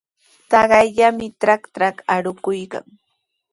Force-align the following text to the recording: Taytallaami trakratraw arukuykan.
Taytallaami 0.51 1.27
trakratraw 1.41 1.95
arukuykan. 2.15 2.85